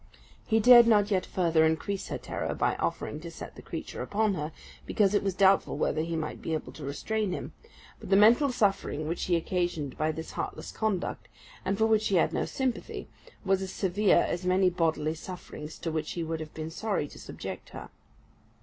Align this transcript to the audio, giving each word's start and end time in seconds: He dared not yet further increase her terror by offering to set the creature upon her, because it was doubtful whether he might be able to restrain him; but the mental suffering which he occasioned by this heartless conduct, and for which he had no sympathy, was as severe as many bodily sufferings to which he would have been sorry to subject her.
He 0.47 0.59
dared 0.59 0.87
not 0.87 1.11
yet 1.11 1.27
further 1.27 1.63
increase 1.63 2.07
her 2.07 2.17
terror 2.17 2.55
by 2.55 2.75
offering 2.77 3.19
to 3.19 3.29
set 3.29 3.55
the 3.55 3.61
creature 3.61 4.01
upon 4.01 4.33
her, 4.33 4.51
because 4.87 5.13
it 5.13 5.21
was 5.21 5.35
doubtful 5.35 5.77
whether 5.77 6.01
he 6.01 6.15
might 6.15 6.41
be 6.41 6.55
able 6.55 6.71
to 6.73 6.83
restrain 6.83 7.31
him; 7.31 7.53
but 7.99 8.09
the 8.09 8.15
mental 8.15 8.51
suffering 8.51 9.07
which 9.07 9.25
he 9.25 9.35
occasioned 9.35 9.99
by 9.99 10.11
this 10.11 10.31
heartless 10.31 10.71
conduct, 10.71 11.27
and 11.63 11.77
for 11.77 11.85
which 11.85 12.07
he 12.07 12.15
had 12.15 12.33
no 12.33 12.45
sympathy, 12.45 13.09
was 13.45 13.61
as 13.61 13.69
severe 13.71 14.25
as 14.27 14.43
many 14.43 14.71
bodily 14.71 15.13
sufferings 15.13 15.77
to 15.77 15.91
which 15.91 16.13
he 16.13 16.23
would 16.23 16.39
have 16.39 16.55
been 16.55 16.71
sorry 16.71 17.07
to 17.07 17.19
subject 17.19 17.69
her. 17.69 17.91